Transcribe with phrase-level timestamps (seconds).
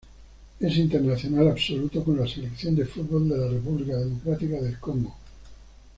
[0.59, 5.15] Es internacional absoluto con la Selección de fútbol de la República Democrática del Congo.